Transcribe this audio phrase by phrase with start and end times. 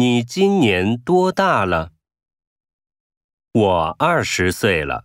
[0.00, 1.92] 你今年多大了？
[3.52, 5.04] 我二十岁了。